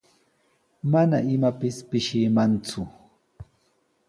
[0.91, 2.81] Mana imapis pishimanku.